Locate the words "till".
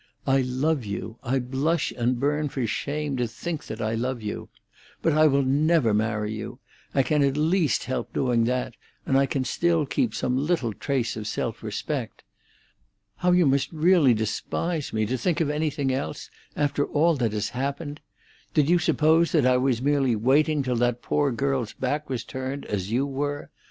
20.63-20.77